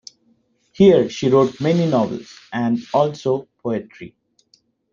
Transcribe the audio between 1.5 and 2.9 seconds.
many novels and